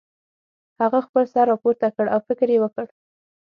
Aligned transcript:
هغه 0.79 0.99
خپل 1.05 1.23
سر 1.33 1.45
راپورته 1.51 1.87
کړ 1.95 2.05
او 2.13 2.19
فکر 2.27 2.47
یې 2.53 2.59
وکړ 2.61 2.85